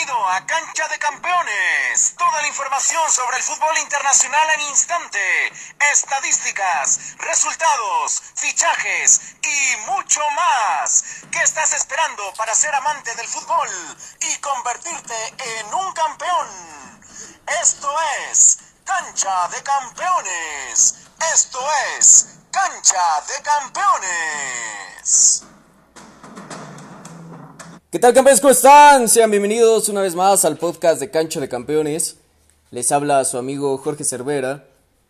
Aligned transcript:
Bienvenido 0.00 0.28
a 0.30 0.46
Cancha 0.46 0.88
de 0.88 0.98
Campeones. 0.98 2.14
Toda 2.16 2.40
la 2.40 2.48
información 2.48 3.12
sobre 3.12 3.36
el 3.36 3.42
fútbol 3.42 3.76
internacional 3.76 4.48
en 4.54 4.62
instante, 4.62 5.52
estadísticas, 5.92 7.18
resultados, 7.18 8.22
fichajes 8.34 9.20
y 9.42 9.76
mucho 9.90 10.22
más. 10.30 11.04
¿Qué 11.30 11.42
estás 11.42 11.74
esperando 11.74 12.32
para 12.34 12.54
ser 12.54 12.74
amante 12.74 13.14
del 13.14 13.28
fútbol 13.28 13.68
y 14.20 14.38
convertirte 14.38 15.34
en 15.58 15.74
un 15.74 15.92
campeón? 15.92 16.48
Esto 17.60 17.94
es 18.30 18.58
Cancha 18.84 19.48
de 19.48 19.62
Campeones. 19.62 20.94
Esto 21.34 21.60
es 21.98 22.38
Cancha 22.50 23.20
de 23.28 23.42
Campeones. 23.42 25.44
¿Qué 27.90 27.98
tal 27.98 28.14
campeones? 28.14 28.40
¿Cómo 28.40 28.52
están? 28.52 29.08
Sean 29.08 29.32
bienvenidos 29.32 29.88
una 29.88 30.02
vez 30.02 30.14
más 30.14 30.44
al 30.44 30.56
podcast 30.56 31.00
de 31.00 31.10
Cancha 31.10 31.40
de 31.40 31.48
Campeones. 31.48 32.18
Les 32.70 32.92
habla 32.92 33.24
su 33.24 33.36
amigo 33.36 33.76
Jorge 33.78 34.04
Cervera. 34.04 34.64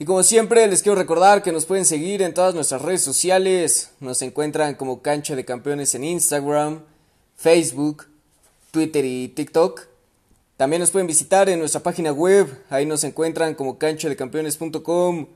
Y 0.00 0.04
como 0.04 0.24
siempre 0.24 0.66
les 0.66 0.82
quiero 0.82 0.96
recordar 0.96 1.44
que 1.44 1.52
nos 1.52 1.66
pueden 1.66 1.84
seguir 1.84 2.20
en 2.20 2.34
todas 2.34 2.52
nuestras 2.52 2.82
redes 2.82 3.04
sociales. 3.04 3.90
Nos 4.00 4.22
encuentran 4.22 4.74
como 4.74 5.02
Cancha 5.02 5.36
de 5.36 5.44
Campeones 5.44 5.94
en 5.94 6.02
Instagram, 6.02 6.80
Facebook, 7.36 8.08
Twitter 8.72 9.04
y 9.04 9.28
TikTok. 9.28 9.82
También 10.56 10.80
nos 10.80 10.90
pueden 10.90 11.06
visitar 11.06 11.48
en 11.48 11.60
nuestra 11.60 11.80
página 11.80 12.10
web. 12.10 12.60
Ahí 12.70 12.86
nos 12.86 13.04
encuentran 13.04 13.54
como 13.54 13.78
canchadecampeones.com. 13.78 15.28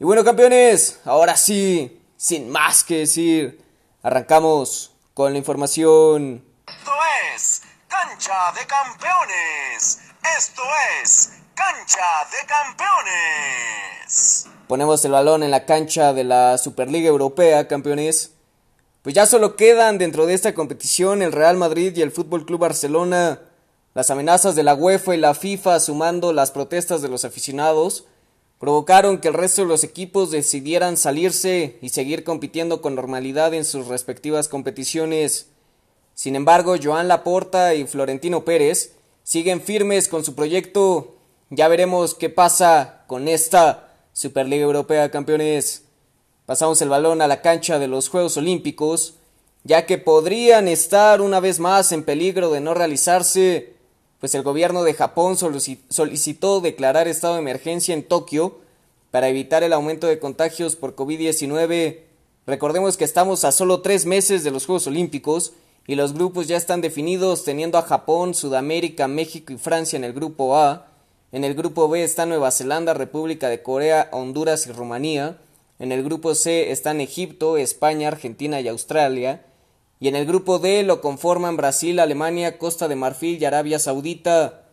Y 0.00 0.04
bueno 0.04 0.22
campeones, 0.22 1.00
ahora 1.06 1.34
sí, 1.34 1.98
sin 2.18 2.50
más 2.50 2.84
que 2.84 2.98
decir, 2.98 3.58
arrancamos 4.02 4.90
con 5.14 5.32
la 5.32 5.38
información 5.38 6.46
es 7.34 7.62
Cancha 7.88 8.52
de 8.58 8.66
Campeones. 8.66 9.98
Esto 10.38 10.62
es 11.02 11.32
Cancha 11.54 12.28
de 12.30 12.46
Campeones. 12.46 14.46
Ponemos 14.68 15.04
el 15.04 15.12
balón 15.12 15.42
en 15.42 15.50
la 15.50 15.64
cancha 15.64 16.12
de 16.12 16.24
la 16.24 16.58
Superliga 16.58 17.08
Europea, 17.08 17.66
campeones. 17.66 18.32
Pues 19.02 19.14
ya 19.14 19.26
solo 19.26 19.56
quedan 19.56 19.98
dentro 19.98 20.26
de 20.26 20.34
esta 20.34 20.54
competición 20.54 21.22
el 21.22 21.32
Real 21.32 21.56
Madrid 21.56 21.96
y 21.96 22.02
el 22.02 22.12
Fútbol 22.12 22.44
Club 22.44 22.60
Barcelona. 22.60 23.40
Las 23.94 24.10
amenazas 24.10 24.54
de 24.54 24.62
la 24.62 24.74
UEFA 24.74 25.14
y 25.14 25.18
la 25.18 25.34
FIFA, 25.34 25.80
sumando 25.80 26.32
las 26.32 26.50
protestas 26.50 27.02
de 27.02 27.08
los 27.08 27.24
aficionados, 27.24 28.04
provocaron 28.58 29.18
que 29.18 29.28
el 29.28 29.34
resto 29.34 29.62
de 29.62 29.68
los 29.68 29.84
equipos 29.84 30.30
decidieran 30.30 30.96
salirse 30.96 31.78
y 31.80 31.88
seguir 31.88 32.24
compitiendo 32.24 32.82
con 32.82 32.94
normalidad 32.94 33.54
en 33.54 33.64
sus 33.64 33.88
respectivas 33.88 34.48
competiciones. 34.48 35.48
Sin 36.18 36.34
embargo, 36.34 36.74
Joan 36.82 37.06
Laporta 37.06 37.76
y 37.76 37.86
Florentino 37.86 38.44
Pérez 38.44 38.90
siguen 39.22 39.60
firmes 39.60 40.08
con 40.08 40.24
su 40.24 40.34
proyecto. 40.34 41.14
Ya 41.48 41.68
veremos 41.68 42.16
qué 42.16 42.28
pasa 42.28 43.04
con 43.06 43.28
esta 43.28 43.94
Superliga 44.12 44.64
Europea, 44.64 45.12
campeones. 45.12 45.84
Pasamos 46.44 46.82
el 46.82 46.88
balón 46.88 47.22
a 47.22 47.28
la 47.28 47.40
cancha 47.40 47.78
de 47.78 47.86
los 47.86 48.08
Juegos 48.08 48.36
Olímpicos, 48.36 49.14
ya 49.62 49.86
que 49.86 49.96
podrían 49.96 50.66
estar 50.66 51.20
una 51.20 51.38
vez 51.38 51.60
más 51.60 51.92
en 51.92 52.02
peligro 52.02 52.50
de 52.50 52.62
no 52.62 52.74
realizarse, 52.74 53.74
pues 54.18 54.34
el 54.34 54.42
gobierno 54.42 54.82
de 54.82 54.94
Japón 54.94 55.36
solicitó 55.36 56.60
declarar 56.60 57.06
estado 57.06 57.34
de 57.34 57.42
emergencia 57.42 57.94
en 57.94 58.02
Tokio 58.02 58.58
para 59.12 59.28
evitar 59.28 59.62
el 59.62 59.72
aumento 59.72 60.08
de 60.08 60.18
contagios 60.18 60.74
por 60.74 60.96
COVID-19. 60.96 62.00
Recordemos 62.44 62.96
que 62.96 63.04
estamos 63.04 63.44
a 63.44 63.52
solo 63.52 63.82
tres 63.82 64.04
meses 64.04 64.42
de 64.42 64.50
los 64.50 64.66
Juegos 64.66 64.88
Olímpicos 64.88 65.52
y 65.88 65.94
los 65.94 66.12
grupos 66.12 66.46
ya 66.46 66.58
están 66.58 66.82
definidos 66.82 67.44
teniendo 67.44 67.78
a 67.78 67.82
Japón, 67.82 68.34
Sudamérica, 68.34 69.08
México 69.08 69.54
y 69.54 69.56
Francia 69.56 69.96
en 69.96 70.04
el 70.04 70.12
grupo 70.12 70.54
A. 70.54 70.86
En 71.32 71.44
el 71.44 71.54
grupo 71.54 71.88
B 71.88 72.04
está 72.04 72.26
Nueva 72.26 72.50
Zelanda, 72.50 72.92
República 72.92 73.48
de 73.48 73.62
Corea, 73.62 74.10
Honduras 74.12 74.66
y 74.66 74.72
Rumanía. 74.72 75.38
En 75.78 75.90
el 75.90 76.04
grupo 76.04 76.34
C 76.34 76.72
están 76.72 77.00
Egipto, 77.00 77.56
España, 77.56 78.08
Argentina 78.08 78.60
y 78.60 78.68
Australia. 78.68 79.46
Y 79.98 80.08
en 80.08 80.16
el 80.16 80.26
grupo 80.26 80.58
D 80.58 80.82
lo 80.82 81.00
conforman 81.00 81.56
Brasil, 81.56 82.00
Alemania, 82.00 82.58
Costa 82.58 82.86
de 82.86 82.94
Marfil 82.94 83.40
y 83.40 83.46
Arabia 83.46 83.78
Saudita. 83.78 84.66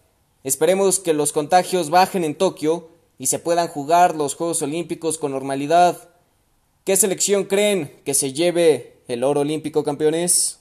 Esperemos 0.43 0.99
que 0.99 1.13
los 1.13 1.31
contagios 1.31 1.91
bajen 1.91 2.25
en 2.25 2.35
Tokio 2.35 2.89
y 3.17 3.27
se 3.27 3.39
puedan 3.39 3.69
jugar 3.69 4.15
los 4.15 4.35
Juegos 4.35 4.61
Olímpicos 4.61 5.17
con 5.17 5.31
normalidad. 5.31 5.97
¿Qué 6.83 6.97
selección 6.97 7.45
creen 7.45 8.01
que 8.03 8.13
se 8.13 8.33
lleve 8.33 8.97
el 9.07 9.23
oro 9.23 9.41
olímpico, 9.41 9.85
campeones? 9.85 10.59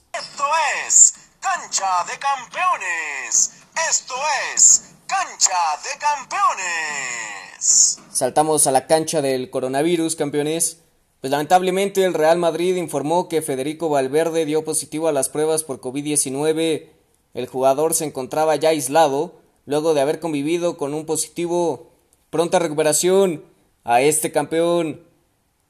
Cancha 0.85 2.05
de 2.05 2.13
Campeones. 2.19 3.53
Esto 3.89 4.13
es 4.53 4.93
Cancha 5.07 5.57
de 5.81 5.97
Campeones. 5.97 7.97
Saltamos 8.11 8.67
a 8.67 8.71
la 8.71 8.85
cancha 8.85 9.23
del 9.23 9.49
coronavirus, 9.49 10.15
campeones. 10.15 10.83
Pues 11.21 11.31
lamentablemente 11.31 12.03
el 12.03 12.13
Real 12.13 12.37
Madrid 12.37 12.75
informó 12.75 13.29
que 13.29 13.41
Federico 13.41 13.89
Valverde 13.89 14.45
dio 14.45 14.63
positivo 14.63 15.07
a 15.07 15.11
las 15.11 15.27
pruebas 15.27 15.63
por 15.63 15.81
COVID-19. 15.81 16.91
El 17.33 17.47
jugador 17.47 17.95
se 17.95 18.05
encontraba 18.05 18.55
ya 18.55 18.69
aislado 18.69 19.41
luego 19.65 19.95
de 19.95 20.01
haber 20.01 20.19
convivido 20.19 20.77
con 20.77 20.93
un 20.93 21.07
positivo. 21.07 21.89
Pronta 22.29 22.59
recuperación 22.59 23.43
a 23.83 24.01
este 24.01 24.31
campeón. 24.31 25.01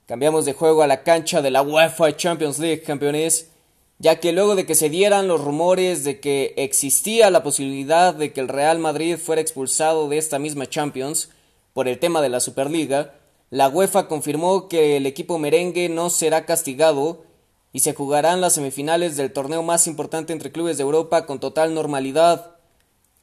Cambiamos 0.08 0.44
de 0.44 0.52
juego 0.52 0.82
a 0.82 0.88
la 0.88 1.04
cancha 1.04 1.42
de 1.42 1.52
la 1.52 1.62
UEFA 1.62 2.18
Champions 2.18 2.60
League, 2.60 2.84
campeones, 2.84 3.52
ya 3.98 4.20
que 4.20 4.34
luego 4.34 4.56
de 4.56 4.66
que 4.66 4.76
se 4.76 4.90
dieran 4.90 5.28
los 5.28 5.42
rumores 5.42 6.04
de 6.04 6.20
que 6.20 6.54
existía 6.58 7.30
la 7.30 7.44
posibilidad 7.44 8.14
de 8.14 8.34
que 8.34 8.42
el 8.42 8.48
Real 8.48 8.80
Madrid 8.80 9.18
fuera 9.18 9.42
expulsado 9.42 10.10
de 10.10 10.18
esta 10.18 10.40
misma 10.40 10.68
Champions 10.68 11.30
por 11.74 11.88
el 11.88 12.00
tema 12.00 12.22
de 12.22 12.30
la 12.30 12.40
Superliga, 12.40 13.16
la 13.50 13.70
UEFA 13.70 14.08
confirmó 14.08 14.68
que 14.68 14.98
el 14.98 15.06
equipo 15.06 15.38
merengue 15.40 15.88
no 15.88 16.10
será 16.10 16.46
castigado 16.46 17.24
y 17.72 17.82
se 17.82 17.94
jugarán 17.94 18.42
las 18.42 18.54
semifinales 18.54 19.18
del 19.18 19.34
torneo 19.34 19.62
más 19.62 19.88
importante 19.88 20.34
entre 20.34 20.52
clubes 20.52 20.78
de 20.78 20.84
Europa 20.84 21.26
con 21.26 21.40
total 21.40 21.74
normalidad. 21.74 22.56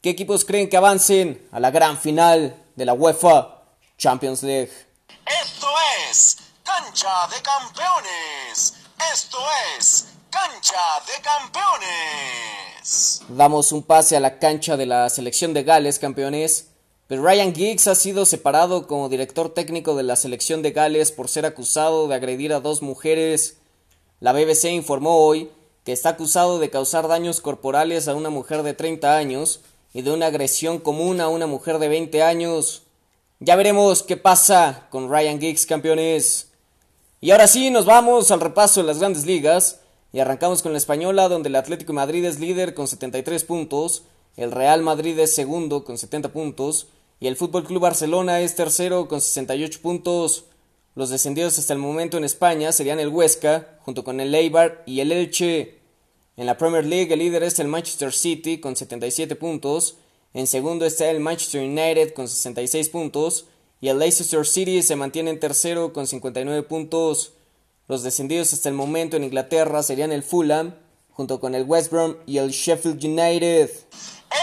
¿Qué 0.00 0.10
equipos 0.10 0.44
creen 0.44 0.68
que 0.68 0.76
avancen 0.76 1.46
a 1.52 1.60
la 1.60 1.70
gran 1.70 1.98
final 1.98 2.56
de 2.76 2.84
la 2.84 2.92
UEFA 2.94 3.62
Champions 3.98 4.42
League? 4.42 4.72
Esto 5.42 5.68
es 6.10 6.38
Cancha 6.62 7.28
de 7.34 7.42
Campeones. 7.42 8.74
Esto 9.12 9.38
es 9.78 10.06
Cancha 10.32 10.80
de 11.06 11.12
Campeones. 11.22 13.20
Damos 13.28 13.70
un 13.70 13.82
pase 13.82 14.16
a 14.16 14.20
la 14.20 14.38
cancha 14.38 14.78
de 14.78 14.86
la 14.86 15.10
selección 15.10 15.52
de 15.52 15.62
Gales, 15.62 15.98
campeones. 15.98 16.68
Pero 17.06 17.22
Ryan 17.22 17.54
Giggs 17.54 17.86
ha 17.86 17.94
sido 17.94 18.24
separado 18.24 18.86
como 18.86 19.10
director 19.10 19.52
técnico 19.52 19.94
de 19.94 20.04
la 20.04 20.16
selección 20.16 20.62
de 20.62 20.70
Gales 20.70 21.12
por 21.12 21.28
ser 21.28 21.44
acusado 21.44 22.08
de 22.08 22.14
agredir 22.14 22.54
a 22.54 22.60
dos 22.60 22.80
mujeres. 22.80 23.58
La 24.20 24.32
BBC 24.32 24.70
informó 24.70 25.18
hoy 25.18 25.50
que 25.84 25.92
está 25.92 26.08
acusado 26.10 26.58
de 26.58 26.70
causar 26.70 27.08
daños 27.08 27.42
corporales 27.42 28.08
a 28.08 28.14
una 28.14 28.30
mujer 28.30 28.62
de 28.62 28.72
30 28.72 29.14
años 29.14 29.60
y 29.92 30.00
de 30.00 30.12
una 30.12 30.28
agresión 30.28 30.78
común 30.78 31.20
a 31.20 31.28
una 31.28 31.46
mujer 31.46 31.78
de 31.78 31.88
20 31.88 32.22
años. 32.22 32.84
Ya 33.38 33.54
veremos 33.54 34.02
qué 34.02 34.16
pasa 34.16 34.86
con 34.88 35.10
Ryan 35.10 35.38
Giggs, 35.38 35.66
campeones. 35.66 36.48
Y 37.20 37.32
ahora 37.32 37.48
sí, 37.48 37.68
nos 37.68 37.84
vamos 37.84 38.30
al 38.30 38.40
repaso 38.40 38.80
de 38.80 38.86
las 38.86 38.98
grandes 38.98 39.26
ligas. 39.26 39.81
Y 40.12 40.20
arrancamos 40.20 40.62
con 40.62 40.72
la 40.72 40.78
española, 40.78 41.28
donde 41.28 41.48
el 41.48 41.56
Atlético 41.56 41.92
de 41.92 41.96
Madrid 41.96 42.24
es 42.24 42.38
líder 42.38 42.74
con 42.74 42.86
73 42.86 43.44
puntos, 43.44 44.04
el 44.36 44.50
Real 44.50 44.82
Madrid 44.82 45.18
es 45.18 45.34
segundo 45.34 45.84
con 45.84 45.98
70 45.98 46.32
puntos, 46.32 46.88
y 47.20 47.28
el 47.28 47.36
Fútbol 47.36 47.64
Club 47.64 47.82
Barcelona 47.82 48.40
es 48.40 48.54
tercero 48.54 49.08
con 49.08 49.20
68 49.20 49.80
puntos. 49.80 50.44
Los 50.94 51.08
descendidos 51.08 51.58
hasta 51.58 51.72
el 51.72 51.78
momento 51.78 52.18
en 52.18 52.24
España 52.24 52.72
serían 52.72 53.00
el 53.00 53.08
Huesca, 53.08 53.78
junto 53.84 54.04
con 54.04 54.20
el 54.20 54.34
Eibar 54.34 54.82
y 54.86 55.00
el 55.00 55.12
Elche. 55.12 55.78
En 56.36 56.46
la 56.46 56.58
Premier 56.58 56.84
League 56.84 57.12
el 57.12 57.20
líder 57.20 57.44
es 57.44 57.58
el 57.58 57.68
Manchester 57.68 58.12
City 58.12 58.58
con 58.58 58.76
77 58.76 59.36
puntos, 59.36 59.96
en 60.34 60.46
segundo 60.46 60.86
está 60.86 61.10
el 61.10 61.20
Manchester 61.20 61.62
United 61.62 62.14
con 62.14 62.26
66 62.26 62.88
puntos 62.88 63.46
y 63.80 63.88
el 63.88 63.98
Leicester 63.98 64.46
City 64.46 64.82
se 64.82 64.96
mantiene 64.96 65.30
en 65.30 65.40
tercero 65.40 65.92
con 65.92 66.06
59 66.06 66.62
puntos. 66.62 67.32
Los 67.88 68.02
descendidos 68.02 68.52
hasta 68.52 68.68
el 68.68 68.74
momento 68.74 69.16
en 69.16 69.24
Inglaterra 69.24 69.82
serían 69.82 70.12
el 70.12 70.22
Fulham, 70.22 70.74
junto 71.12 71.40
con 71.40 71.54
el 71.54 71.64
West 71.64 71.90
Brom 71.90 72.16
y 72.26 72.38
el 72.38 72.50
Sheffield 72.50 73.04
United. 73.04 73.70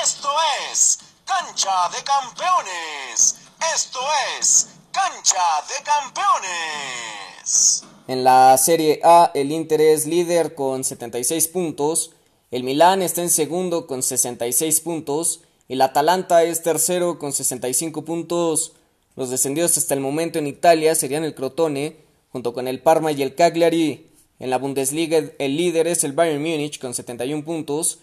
Esto 0.04 0.30
es 0.72 1.00
Cancha 1.26 1.90
de 1.90 2.04
Campeones. 2.04 3.36
Esto 3.76 4.00
es 4.40 4.68
Cancha 4.92 5.38
de 5.68 5.84
Campeones. 5.84 7.84
En 8.08 8.24
la 8.24 8.58
Serie 8.58 9.00
A 9.04 9.32
el 9.34 9.52
Inter 9.52 9.82
es 9.82 10.06
líder 10.06 10.56
con 10.56 10.84
76 10.84 11.48
puntos, 11.48 12.12
el 12.52 12.64
Milán 12.64 13.02
está 13.02 13.22
en 13.22 13.30
segundo 13.30 13.86
con 13.86 14.02
66 14.02 14.82
puntos 14.82 15.42
el 15.70 15.84
Atalanta 15.84 16.44
es 16.44 16.64
tercero 16.64 17.20
con 17.20 17.32
65 17.32 18.04
puntos. 18.04 18.74
Los 19.16 19.30
descendidos 19.30 19.78
hasta 19.78 19.94
el 19.94 20.00
momento 20.00 20.40
en 20.40 20.48
Italia 20.48 20.96
serían 20.96 21.24
el 21.24 21.36
Crotone, 21.36 21.98
junto 22.32 22.54
con 22.54 22.68
el 22.68 22.82
Parma 22.82 23.12
y 23.12 23.22
el 23.22 23.36
Cagliari. 23.36 24.08
En 24.40 24.50
la 24.50 24.58
Bundesliga 24.58 25.22
el 25.38 25.58
líder 25.58 25.88
es 25.88 26.04
el 26.04 26.14
Bayern 26.14 26.42
Múnich 26.42 26.80
con 26.80 26.94
71 26.94 27.44
puntos. 27.44 28.00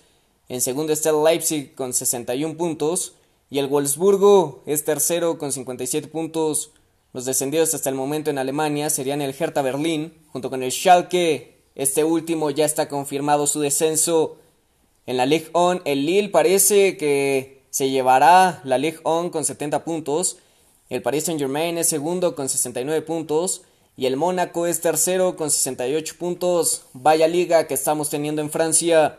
En 0.49 0.61
segundo 0.61 0.93
está 0.93 1.11
el 1.11 1.25
Leipzig 1.25 1.75
con 1.75 1.93
61 1.93 2.56
puntos. 2.56 3.14
Y 3.49 3.58
el 3.58 3.69
Wolfsburgo 3.69 4.62
es 4.67 4.84
tercero 4.84 5.38
con 5.38 5.52
57 5.52 6.08
puntos. 6.08 6.73
Los 7.12 7.25
descendidos 7.25 7.75
hasta 7.75 7.88
el 7.88 7.94
momento 7.94 8.31
en 8.31 8.38
Alemania 8.38 8.90
serían 8.90 9.23
el 9.23 9.34
Hertha 9.38 9.62
Berlín, 9.62 10.12
junto 10.32 10.50
con 10.50 10.62
el 10.62 10.73
Schalke. 10.73 11.56
Este 11.75 12.05
último 12.05 12.50
ya 12.50 12.64
está 12.64 12.88
confirmado 12.88 13.46
su 13.46 13.61
descenso. 13.61 14.37
En 15.06 15.17
la 15.17 15.26
Ligue 15.26 15.49
1, 15.55 15.82
el 15.84 16.05
Lille 16.05 16.28
parece 16.28 16.96
que 16.96 17.62
se 17.70 17.90
llevará 17.90 18.61
la 18.64 18.78
Ligue 18.78 18.99
1 19.05 19.31
con 19.31 19.44
70 19.44 19.84
puntos. 19.84 20.38
El 20.90 21.02
Paris 21.02 21.25
Saint-Germain 21.25 21.78
es 21.78 21.88
segundo 21.88 22.34
con 22.34 22.49
69 22.49 23.02
puntos. 23.02 23.62
Y 23.98 24.04
el 24.04 24.19
Mónaco 24.19 24.66
es 24.66 24.82
tercero 24.82 25.37
con 25.37 25.50
68 25.50 26.16
puntos. 26.19 26.82
Vaya 26.93 27.26
liga 27.26 27.66
que 27.66 27.72
estamos 27.72 28.10
teniendo 28.10 28.43
en 28.43 28.50
Francia. 28.50 29.19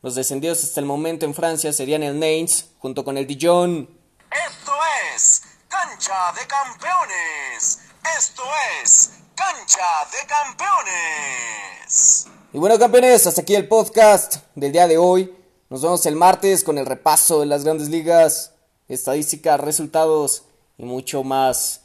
Los 0.00 0.14
descendidos 0.14 0.62
hasta 0.62 0.78
el 0.78 0.86
momento 0.86 1.26
en 1.26 1.34
Francia 1.34 1.72
serían 1.72 2.04
el 2.04 2.20
Nantes 2.20 2.70
junto 2.78 3.04
con 3.04 3.18
el 3.18 3.26
Dijon. 3.26 3.88
Esto 4.30 4.72
es 5.12 5.42
Cancha 5.66 6.32
de 6.40 6.46
Campeones. 6.46 7.80
Esto 8.16 8.44
es 8.80 9.10
Cancha 9.34 10.06
de 10.12 10.26
Campeones. 10.28 12.26
Y 12.52 12.58
bueno, 12.58 12.78
campeones, 12.78 13.26
hasta 13.26 13.40
aquí 13.40 13.56
el 13.56 13.66
podcast 13.66 14.36
del 14.54 14.70
día 14.70 14.86
de 14.86 14.98
hoy. 14.98 15.36
Nos 15.68 15.82
vemos 15.82 16.06
el 16.06 16.14
martes 16.14 16.62
con 16.62 16.78
el 16.78 16.86
repaso 16.86 17.40
de 17.40 17.46
las 17.46 17.64
grandes 17.64 17.88
ligas, 17.88 18.52
estadísticas, 18.86 19.58
resultados 19.58 20.44
y 20.78 20.84
mucho 20.84 21.24
más. 21.24 21.81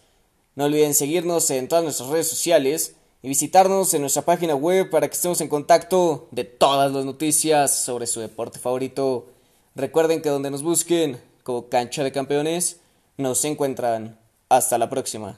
No 0.58 0.66
olviden 0.66 0.96
seguirnos 0.96 1.52
en 1.52 1.68
todas 1.68 1.84
nuestras 1.84 2.10
redes 2.10 2.28
sociales 2.28 2.96
y 3.22 3.28
visitarnos 3.28 3.94
en 3.94 4.02
nuestra 4.02 4.24
página 4.24 4.56
web 4.56 4.90
para 4.90 5.08
que 5.08 5.14
estemos 5.14 5.40
en 5.40 5.50
contacto 5.50 6.28
de 6.32 6.46
todas 6.46 6.92
las 6.92 7.06
noticias 7.06 7.84
sobre 7.84 8.08
su 8.08 8.22
deporte 8.22 8.58
favorito. 8.58 9.28
Recuerden 9.76 10.20
que 10.20 10.30
donde 10.30 10.50
nos 10.50 10.64
busquen 10.64 11.22
como 11.44 11.70
cancha 11.70 12.04
de 12.04 12.12
campeones, 12.12 12.80
nos 13.18 13.46
encuentran. 13.46 14.18
Hasta 14.50 14.78
la 14.78 14.90
próxima. 14.90 15.36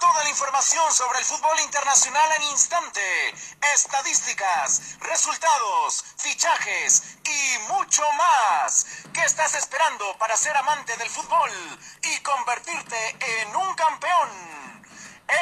Toda 0.00 0.24
la 0.24 0.30
información 0.30 0.90
sobre 0.90 1.18
el 1.18 1.24
fútbol 1.26 1.60
internacional 1.60 2.30
en 2.36 2.42
instante, 2.44 3.34
estadísticas, 3.74 4.96
resultados, 5.00 6.02
fichajes 6.16 7.18
y 7.24 7.58
mucho 7.70 8.02
más. 8.12 8.86
¿Qué 9.12 9.22
estás 9.22 9.54
esperando 9.54 10.16
para 10.18 10.34
ser 10.38 10.56
amante 10.56 10.96
del 10.96 11.10
fútbol 11.10 11.50
y 12.04 12.20
convertirte 12.20 13.16
en 13.42 13.54
un 13.54 13.74
campeón? 13.74 14.30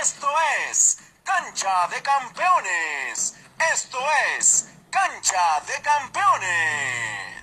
Esto 0.03 0.29
es 0.69 0.99
Cancha 1.23 1.87
de 1.89 2.03
Campeones. 2.03 3.35
Esto 3.73 3.99
es 4.37 4.67
Cancha 4.91 5.61
de 5.61 5.81
Campeones. 5.81 7.40